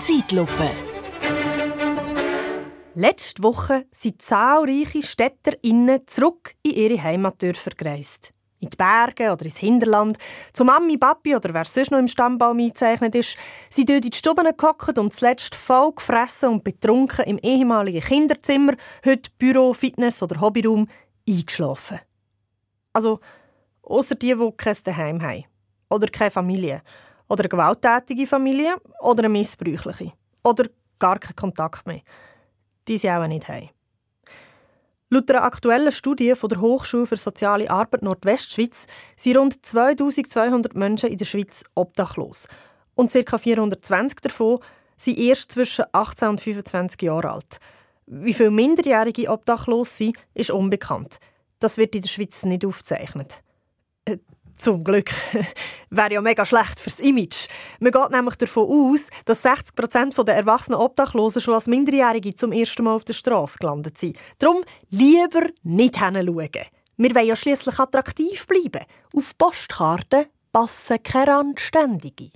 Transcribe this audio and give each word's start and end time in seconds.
Zeitlupe. 0.00 0.70
Letzte 2.94 3.42
Woche 3.42 3.86
sind 3.90 4.22
zahlreiche 4.22 5.02
StädterInnen 5.02 6.06
zurück 6.06 6.54
in 6.62 6.72
ihre 6.72 7.02
Heimatdörfer 7.02 7.72
gereist. 7.76 8.32
In 8.60 8.70
die 8.70 8.76
Berge 8.76 9.32
oder 9.32 9.44
ins 9.44 9.56
Hinterland, 9.56 10.16
zu 10.52 10.64
Mami, 10.64 10.98
Papi 10.98 11.34
oder 11.34 11.52
wer 11.52 11.64
sonst 11.64 11.90
noch 11.90 11.98
im 11.98 12.06
Stammbaum 12.06 12.58
eingezeichnet 12.58 13.16
ist, 13.16 13.36
sind 13.70 13.88
dort 13.88 14.04
in 14.04 14.10
die 14.10 14.16
Stuben 14.16 14.46
gehockt 14.56 14.98
und 14.98 15.14
zuletzt 15.14 15.56
voll 15.56 15.92
gefressen 15.92 16.50
und 16.50 16.64
betrunken 16.64 17.24
im 17.24 17.38
ehemaligen 17.38 18.00
Kinderzimmer, 18.00 18.74
heute 19.04 19.30
Büro, 19.36 19.74
Fitness 19.74 20.22
oder 20.22 20.40
Hobbyraum, 20.40 20.88
eingeschlafen. 21.28 21.98
Also, 22.92 23.18
außer 23.82 24.14
die, 24.14 24.34
die 24.34 24.52
kein 24.56 24.76
Daheim 24.84 25.22
haben. 25.22 25.44
Oder 25.90 26.06
keine 26.08 26.30
Familie. 26.30 26.82
Oder 27.28 27.42
eine 27.42 27.48
gewalttätige 27.48 28.26
Familie. 28.26 28.76
Oder 29.00 29.20
eine 29.20 29.28
missbräuchliche. 29.28 30.12
Oder 30.42 30.64
gar 30.98 31.18
keinen 31.18 31.36
Kontakt 31.36 31.86
mehr. 31.86 32.00
Die 32.86 32.98
sie 32.98 33.10
auch 33.10 33.26
nicht 33.26 33.48
haben. 33.48 33.70
Laut 35.10 35.30
einer 35.30 35.44
aktuellen 35.44 35.90
Studie 35.90 36.34
von 36.34 36.50
der 36.50 36.60
Hochschule 36.60 37.06
für 37.06 37.16
Soziale 37.16 37.70
Arbeit 37.70 38.02
Nordwestschweiz 38.02 38.86
sind 39.16 39.38
rund 39.38 39.64
2200 39.64 40.74
Menschen 40.74 41.10
in 41.10 41.16
der 41.16 41.24
Schweiz 41.24 41.64
obdachlos. 41.74 42.46
Und 42.94 43.10
ca. 43.10 43.38
420 43.38 44.20
davon 44.20 44.58
sind 44.98 45.18
erst 45.18 45.52
zwischen 45.52 45.86
18 45.92 46.28
und 46.28 46.40
25 46.42 47.00
Jahren 47.00 47.30
alt. 47.30 47.58
Wie 48.04 48.34
viele 48.34 48.50
Minderjährige 48.50 49.30
obdachlos 49.30 49.96
sind, 49.96 50.16
ist 50.34 50.50
unbekannt. 50.50 51.18
Das 51.58 51.78
wird 51.78 51.94
in 51.94 52.02
der 52.02 52.08
Schweiz 52.08 52.44
nicht 52.44 52.66
aufgezeichnet. 52.66 53.42
Zum 54.58 54.82
Glück. 54.82 55.10
Wäre 55.90 56.14
ja 56.14 56.20
mega 56.20 56.44
schlecht 56.44 56.80
fürs 56.80 56.98
Image. 56.98 57.46
Man 57.80 57.92
geht 57.92 58.10
nämlich 58.10 58.34
davon 58.36 58.68
aus, 58.68 59.08
dass 59.24 59.42
60 59.42 59.74
Prozent 59.74 60.18
der 60.18 60.36
erwachsenen 60.36 60.80
Obdachlosen 60.80 61.40
schon 61.40 61.54
als 61.54 61.68
Minderjährige 61.68 62.34
zum 62.34 62.52
ersten 62.52 62.82
Mal 62.82 62.94
auf 62.94 63.04
der 63.04 63.14
Straße 63.14 63.58
gelandet 63.58 63.98
sind. 63.98 64.18
Darum 64.38 64.62
lieber 64.90 65.46
nicht 65.62 65.98
hinschauen. 65.98 66.50
Wir 66.96 67.14
wollen 67.14 67.26
ja 67.26 67.36
schliesslich 67.36 67.78
attraktiv 67.78 68.46
bleiben. 68.48 68.84
Auf 69.16 69.38
Postkarten 69.38 70.26
passen 70.50 71.02
keine 71.02 71.32
Randständige. 71.32 72.30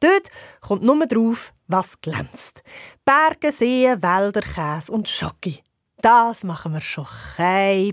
Dort 0.00 0.30
kommt 0.60 0.84
nur 0.84 1.04
drauf, 1.06 1.52
was 1.66 2.00
glänzt. 2.00 2.62
Berge, 3.04 3.50
Seen, 3.50 4.00
Wälder, 4.00 4.42
Käse 4.42 4.92
und 4.92 5.08
Schoki. 5.08 5.64
Das 6.00 6.44
machen 6.44 6.72
wir 6.72 6.80
schon 6.80 7.06
kein 7.36 7.92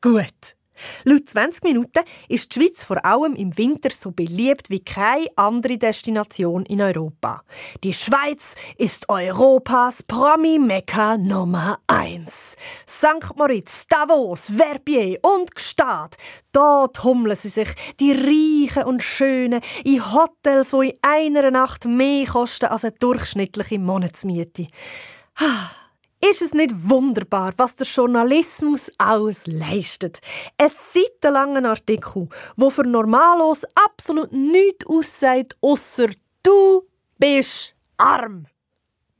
gut. 0.00 0.56
Laut 1.04 1.28
20 1.28 1.64
Minuten 1.64 2.00
ist 2.28 2.54
die 2.54 2.60
Schweiz 2.60 2.84
vor 2.84 3.04
allem 3.04 3.34
im 3.34 3.56
Winter 3.56 3.90
so 3.90 4.10
beliebt 4.10 4.70
wie 4.70 4.80
keine 4.80 5.26
andere 5.36 5.78
Destination 5.78 6.64
in 6.66 6.80
Europa. 6.80 7.42
Die 7.82 7.92
Schweiz 7.92 8.54
ist 8.76 9.08
Europas 9.08 10.02
Promi-Mekka 10.02 11.16
Nummer 11.18 11.78
1. 11.86 12.56
St. 12.88 13.36
Moritz, 13.36 13.86
Davos, 13.86 14.50
Verbier 14.56 15.18
und 15.22 15.54
Gstaad. 15.54 16.16
Dort 16.52 17.02
hummeln 17.04 17.36
sie 17.36 17.48
sich, 17.48 17.68
die 18.00 18.12
Reichen 18.12 18.84
und 18.84 19.02
Schönen, 19.02 19.60
in 19.84 20.12
Hotels, 20.12 20.70
die 20.70 20.90
in 20.90 20.98
einer 21.02 21.50
Nacht 21.50 21.84
mehr 21.84 22.26
kosten 22.26 22.66
als 22.66 22.84
eine 22.84 22.92
durchschnittliche 22.92 23.78
Monatsmiete. 23.78 24.68
Ah. 25.36 25.83
Ist 26.30 26.40
es 26.40 26.54
nicht 26.54 26.72
wunderbar, 26.88 27.52
was 27.58 27.74
der 27.74 27.86
Journalismus 27.86 28.90
alles 28.96 29.46
leistet? 29.46 30.20
Ein 30.56 30.70
seitenlanger 30.70 31.68
Artikel, 31.68 32.28
wo 32.56 32.70
für 32.70 32.84
Normalos 32.84 33.66
absolut 33.74 34.32
nichts 34.32 34.86
aussagt, 34.86 35.54
außer 35.60 36.08
du 36.42 36.88
bist 37.18 37.74
arm. 37.98 38.46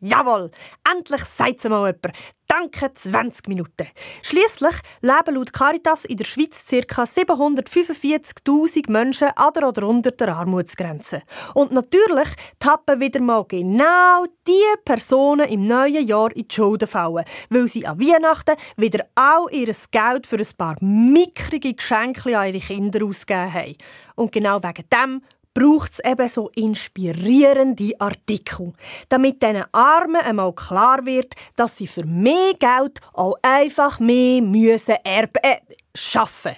Jawohl, 0.06 0.50
endlich 0.86 1.24
sagt 1.24 1.60
es 1.60 1.64
mal 1.64 1.86
jemand. 1.86 2.14
Danke 2.46 2.92
20 2.92 3.48
Minuten. 3.48 3.88
Schließlich 4.22 4.74
leben 5.00 5.34
laut 5.34 5.54
Caritas 5.54 6.04
in 6.04 6.18
der 6.18 6.26
Schweiz 6.26 6.62
ca. 6.68 7.04
745.000 7.04 8.90
Menschen 8.92 9.28
an 9.34 9.64
oder 9.64 9.88
unter 9.88 10.10
der 10.10 10.36
Armutsgrenze. 10.36 11.22
Und 11.54 11.72
natürlich 11.72 12.28
tappen 12.58 13.00
wieder 13.00 13.22
mal 13.22 13.46
genau 13.48 14.26
die 14.46 14.78
Personen 14.84 15.48
im 15.48 15.66
neuen 15.66 16.06
Jahr 16.06 16.36
in 16.36 16.46
die 16.46 16.54
Schulden 16.54 16.86
fallen, 16.86 17.24
weil 17.48 17.66
sie 17.66 17.86
an 17.86 17.98
Weihnachten 17.98 18.56
wieder 18.76 19.06
all 19.14 19.46
ihr 19.50 19.74
Geld 19.90 20.26
für 20.26 20.36
ein 20.36 20.56
paar 20.58 20.76
mickrige 20.80 21.72
Geschenke 21.72 22.38
an 22.38 22.48
ihre 22.48 22.60
Kinder 22.60 23.06
ausgegeben 23.06 23.54
haben. 23.54 23.76
Und 24.16 24.32
genau 24.32 24.62
wegen 24.62 24.84
dem 24.92 25.22
braucht 25.54 25.92
es 25.92 26.00
eben 26.04 26.28
so 26.28 26.50
inspirierende 26.56 27.92
Artikel, 27.98 28.72
damit 29.08 29.42
diesen 29.42 29.64
Armen 29.72 30.16
einmal 30.16 30.52
klar 30.52 31.06
wird, 31.06 31.34
dass 31.56 31.78
sie 31.78 31.86
für 31.86 32.04
mehr 32.04 32.54
Geld 32.54 33.00
auch 33.12 33.36
einfach 33.42 34.00
mehr 34.00 34.42
müssen 34.42 34.96
erben, 35.04 35.42
äh, 35.42 35.60
schaffen. 35.94 36.56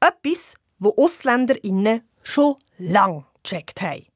Etwas, 0.00 0.54
wo 0.78 0.94
AusländerInnen 0.96 2.02
schon 2.22 2.56
lang 2.78 3.24
gecheckt 3.42 3.80
haben. 3.80 4.06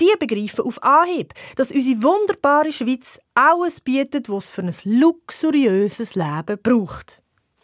Die 0.00 0.12
begreifen 0.18 0.64
auf 0.64 0.82
Anhieb, 0.82 1.34
dass 1.56 1.70
unsere 1.70 2.02
wunderbare 2.02 2.72
Schweiz 2.72 3.20
alles 3.34 3.80
bietet, 3.80 4.28
was 4.28 4.46
es 4.46 4.50
für 4.50 4.62
ein 4.62 4.98
luxuriöses 4.98 6.14
Leben 6.14 6.58
braucht. 6.62 7.22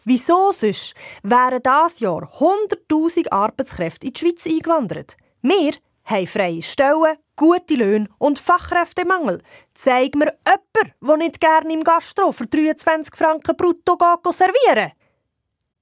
Wieso 0.09 0.53
sonst 0.53 0.95
wären 1.21 1.61
dieses 1.61 1.99
Jahr 1.99 2.31
100.000 2.39 3.29
Arbeitskräfte 3.29 4.07
in 4.07 4.13
die 4.13 4.19
Schweiz 4.21 4.47
eingewandert? 4.47 5.17
Wir 5.41 5.73
haben 6.05 6.27
freie 6.27 6.61
Stellen, 6.61 7.17
gute 7.35 7.73
Löhne 7.73 8.07
und 8.17 8.39
Fachkräftemangel. 8.39 9.41
Zeig 9.73 10.15
mir 10.15 10.33
jemanden, 10.47 10.93
der 11.01 11.17
nicht 11.17 11.41
gerne 11.41 11.73
im 11.73 11.83
Gastro 11.83 12.31
für 12.31 12.47
23 12.47 13.13
Franken 13.17 13.57
brutto 13.57 13.97
servieren 14.31 14.93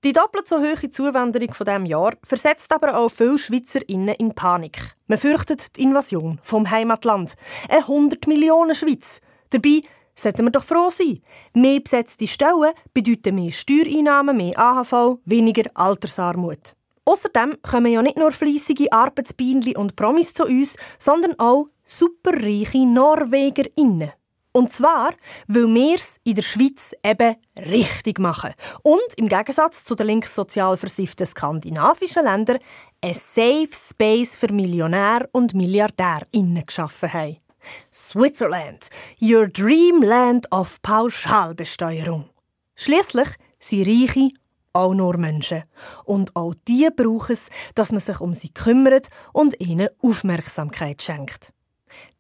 Die 0.04 0.12
doppelt 0.12 0.48
so 0.48 0.58
hohe 0.58 0.90
Zuwanderung 0.90 1.54
von 1.54 1.66
diesem 1.68 1.86
Jahr 1.86 2.14
versetzt 2.24 2.74
aber 2.74 2.98
auch 2.98 3.10
viele 3.10 3.38
SchweizerInnen 3.38 4.16
in 4.16 4.34
Panik. 4.34 4.96
Man 5.06 5.20
fürchtet 5.20 5.78
die 5.78 5.84
Invasion 5.84 6.40
vom 6.42 6.72
Heimatland. 6.72 7.36
Eine 7.70 7.82
100 7.82 8.26
Millionen 8.26 8.74
Schweiz. 8.74 9.22
Dabei 9.52 9.82
sollten 10.16 10.46
wir 10.46 10.52
doch 10.52 10.64
froh 10.64 10.90
sein. 10.90 11.22
Mehr 11.54 11.80
besetzte 11.80 12.28
Stellen 12.28 12.74
bedeuten 12.94 13.36
mehr 13.36 13.52
Steuereinnahmen, 13.52 14.38
mehr 14.38 14.58
AHV, 14.58 15.20
weniger 15.26 15.70
Altersarmut. 15.74 16.76
Außerdem 17.06 17.58
kommen 17.62 17.92
ja 17.92 18.02
nicht 18.02 18.18
nur 18.18 18.32
fleissige 18.32 18.92
Arbeitsbienen 18.92 19.76
und 19.76 19.96
Promis 19.96 20.34
zu 20.34 20.46
uns, 20.46 20.76
sondern 20.98 21.38
auch 21.40 21.68
superreiche 21.86 22.86
NorwegerInnen. 22.86 24.12
Und 24.56 24.72
zwar, 24.72 25.14
weil 25.48 25.68
wir 25.68 25.98
es 25.98 26.18
in 26.24 26.36
der 26.36 26.42
Schweiz 26.42 26.96
eben 27.04 27.36
richtig 27.58 28.20
machen. 28.20 28.54
Und 28.84 29.14
im 29.18 29.28
Gegensatz 29.28 29.84
zu 29.84 29.96
den 29.96 30.08
links 30.08 30.34
sozial 30.34 30.78
versifften 30.78 31.28
skandinavischen 31.28 32.24
Ländern 32.24 32.60
ein 33.04 33.14
Safe 33.14 33.70
Space 33.72 34.38
für 34.38 34.52
Millionär 34.54 35.28
und 35.34 35.54
MilliardärInnen 35.54 36.66
geschaffen 36.66 37.12
haben. 37.12 37.45
Switzerland, 37.94 38.90
your 39.22 39.48
dreamland 39.48 40.52
of 40.52 40.82
Pauschalbesteuerung. 40.82 42.30
Schließlich 42.76 43.30
sind 43.60 43.88
Reiche 43.88 44.30
auch 44.74 44.94
nur 44.94 45.18
Menschen. 45.18 45.64
Und 46.04 46.36
auch 46.36 46.54
die 46.68 46.90
brauchen 46.96 47.32
es, 47.34 47.50
dass 47.76 47.92
man 47.92 48.00
sich 48.00 48.20
um 48.20 48.34
sie 48.34 48.50
kümmert 48.50 49.08
und 49.32 49.60
ihnen 49.60 49.88
Aufmerksamkeit 50.02 51.02
schenkt. 51.02 51.54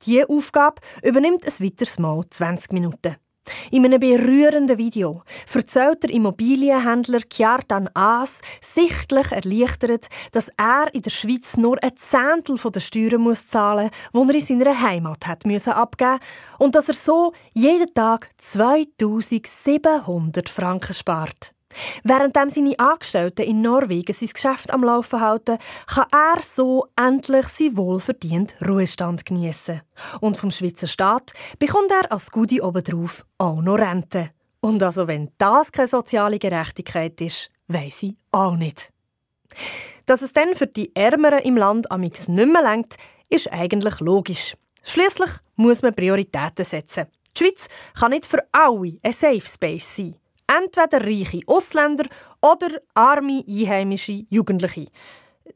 Diese 0.03 0.29
Aufgabe 0.29 0.81
übernimmt 1.03 1.45
ein 1.45 1.65
weiteres 1.65 1.99
Mal 1.99 2.23
20 2.29 2.71
Minuten. 2.71 3.17
In 3.71 3.85
einem 3.85 3.99
berührenden 3.99 4.77
Video 4.77 5.23
erzählt 5.53 6.03
der 6.03 6.11
Immobilienhändler 6.11 7.21
Kjartan 7.21 7.89
Aas 7.93 8.41
sichtlich 8.61 9.31
erleichtert, 9.31 10.07
dass 10.31 10.49
er 10.57 10.93
in 10.93 11.01
der 11.01 11.09
Schweiz 11.09 11.57
nur 11.57 11.81
ein 11.83 11.97
Zehntel 11.97 12.57
der 12.57 12.79
Steuern 12.79 13.21
muss 13.21 13.47
zahlen 13.47 13.89
muss, 14.13 14.27
die 14.27 14.33
er 14.33 14.49
in 14.49 14.59
seiner 14.59 14.81
Heimat 14.81 15.25
hat 15.27 15.45
müssen 15.45 15.73
abgeben 15.73 16.19
und 16.59 16.75
dass 16.75 16.89
er 16.89 16.95
so 16.95 17.33
jeden 17.53 17.93
Tag 17.93 18.29
2700 18.37 20.49
Franken 20.49 20.93
spart. 20.93 21.54
Während 22.03 22.35
seine 22.35 22.79
Angestellten 22.79 23.43
in 23.43 23.61
Norwegen 23.61 24.13
sein 24.13 24.29
Geschäft 24.29 24.71
am 24.71 24.83
Laufen 24.83 25.21
halten, 25.21 25.57
kann 25.87 26.05
er 26.11 26.41
so 26.41 26.87
endlich 26.95 27.47
sein 27.47 27.77
wohlverdienten 27.77 28.67
Ruhestand 28.67 29.25
genießen. 29.25 29.81
Und 30.21 30.37
vom 30.37 30.51
Schweizer 30.51 30.87
Staat 30.87 31.33
bekommt 31.59 31.91
er 31.91 32.11
als 32.11 32.31
Gudi 32.31 32.61
obendrauf 32.61 33.25
auch 33.37 33.61
noch 33.61 33.77
Rente. 33.77 34.31
Und 34.61 34.81
also 34.81 35.07
wenn 35.07 35.31
das 35.37 35.71
keine 35.71 35.87
soziale 35.87 36.39
Gerechtigkeit 36.39 37.19
ist, 37.21 37.49
weiss 37.67 38.03
ich 38.03 38.15
auch 38.31 38.55
nicht. 38.55 38.91
Dass 40.05 40.21
es 40.21 40.33
dann 40.33 40.55
für 40.55 40.67
die 40.67 40.95
Ärmeren 40.95 41.39
im 41.39 41.57
Land 41.57 41.91
amix 41.91 42.27
nicht 42.27 42.51
mehr 42.51 42.61
lenkt, 42.61 42.97
ist 43.29 43.51
eigentlich 43.51 43.99
logisch. 43.99 44.55
Schließlich 44.83 45.29
muss 45.55 45.81
man 45.81 45.95
Prioritäten 45.95 46.65
setzen. 46.65 47.07
Die 47.35 47.43
Schweiz 47.43 47.67
kann 47.99 48.11
nicht 48.11 48.25
für 48.25 48.43
alle 48.51 48.97
ein 49.03 49.13
Safe 49.13 49.41
Space 49.41 49.95
sein 49.95 50.15
entweder 50.47 51.05
reiche 51.05 51.41
Ausländer 51.47 52.05
oder 52.41 52.69
arme 52.93 53.43
einheimische 53.47 54.25
Jugendliche. 54.29 54.87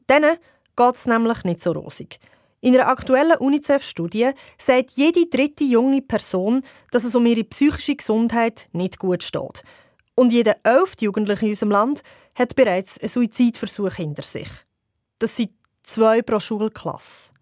Denen 0.08 0.36
geht 0.76 0.94
es 0.94 1.06
nämlich 1.06 1.44
nicht 1.44 1.62
so 1.62 1.72
rosig. 1.72 2.18
In 2.62 2.74
einer 2.74 2.88
aktuellen 2.88 3.38
UNICEF-Studie 3.38 4.32
sagt 4.58 4.90
jede 4.90 5.26
dritte 5.26 5.64
junge 5.64 6.02
Person, 6.02 6.62
dass 6.90 7.04
es 7.04 7.14
um 7.14 7.24
ihre 7.24 7.44
psychische 7.44 7.96
Gesundheit 7.96 8.68
nicht 8.72 8.98
gut 8.98 9.22
steht. 9.22 9.62
Und 10.14 10.32
jeder 10.32 10.56
elfte 10.62 11.06
Jugendliche 11.06 11.46
in 11.46 11.52
unserem 11.52 11.70
Land 11.70 12.02
hat 12.34 12.54
bereits 12.56 12.98
einen 12.98 13.08
Suizidversuch 13.08 13.94
hinter 13.94 14.22
sich. 14.22 14.48
Das 15.18 15.36
sind 15.36 15.52
zwei 15.82 16.20
pro 16.20 16.38
Schulklasse. 16.38 17.32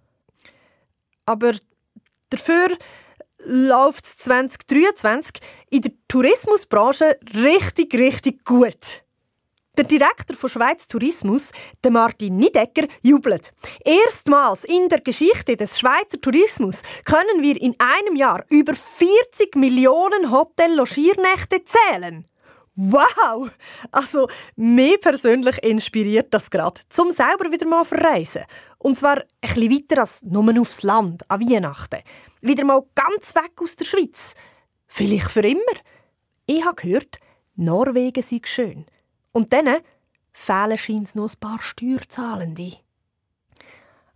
Aber 1.26 1.54
dafür 2.30 2.68
läuft 3.44 4.04
es 4.04 4.18
2023 4.18 5.36
in 5.70 5.82
der 5.82 5.92
Tourismusbranche 6.08 7.18
richtig, 7.34 7.94
richtig 7.94 8.44
gut. 8.44 9.04
Der 9.76 9.84
Direktor 9.84 10.36
von 10.36 10.50
Schweiz 10.50 10.88
Tourismus, 10.88 11.52
der 11.84 11.92
Martin 11.92 12.36
Niedecker, 12.36 12.88
jubelt. 13.00 13.52
Erstmals 13.84 14.64
in 14.64 14.88
der 14.88 15.00
Geschichte 15.00 15.56
des 15.56 15.78
Schweizer 15.78 16.20
Tourismus 16.20 16.82
können 17.04 17.42
wir 17.42 17.60
in 17.60 17.76
einem 17.78 18.16
Jahr 18.16 18.44
über 18.50 18.74
40 18.74 19.54
Millionen 19.54 20.32
Hotel-Logiernächte 20.32 21.62
zählen. 21.64 22.26
Wow! 22.80 23.50
Also, 23.90 24.28
mir 24.54 24.98
persönlich 25.00 25.60
inspiriert 25.64 26.32
das 26.32 26.48
gerade, 26.48 26.80
zum 26.88 27.10
selber 27.10 27.50
wieder 27.50 27.66
mal 27.66 27.84
verreisen. 27.84 28.44
Und 28.78 28.96
zwar 28.96 29.16
ein 29.16 29.24
bisschen 29.40 29.72
weiter 29.72 30.00
als 30.02 30.22
nur 30.22 30.60
aufs 30.60 30.84
Land, 30.84 31.28
an 31.28 31.40
Weihnachten. 31.40 32.04
Wieder 32.40 32.64
mal 32.64 32.84
ganz 32.94 33.34
weg 33.34 33.50
aus 33.60 33.74
der 33.74 33.84
Schweiz. 33.84 34.36
Vielleicht 34.86 35.28
für 35.28 35.40
immer. 35.40 35.58
Ich 36.46 36.64
habe 36.64 36.80
gehört, 36.80 37.18
Norwegen 37.56 38.22
sei 38.22 38.40
schön. 38.44 38.86
Und 39.32 39.52
dann 39.52 39.78
fehlen 40.32 40.78
scheint 40.78 41.16
noch 41.16 41.28
ein 41.28 41.40
paar 41.40 41.60
Steuerzahlende. 41.60 42.74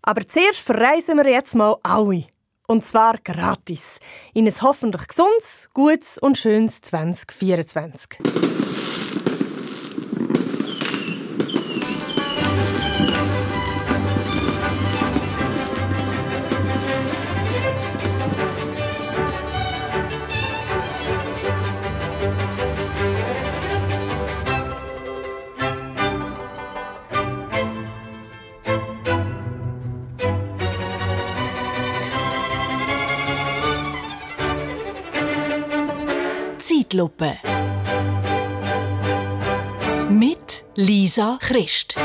Aber 0.02 0.28
zuerst 0.28 0.60
verreisen 0.60 1.16
wir 1.16 1.28
jetzt 1.28 1.56
mal 1.56 1.78
alle. 1.82 2.26
Und 2.66 2.84
zwar 2.84 3.18
gratis. 3.18 3.98
In 4.34 4.46
ein 4.46 4.62
hoffentlich 4.62 5.08
gesundes, 5.08 5.68
gutes 5.74 6.18
und 6.18 6.38
schönes 6.38 6.80
2024. 6.80 8.18
Zeitlupe 36.72 37.38
mit 40.08 40.64
Lisa 40.74 41.36
Christ. 41.38 41.96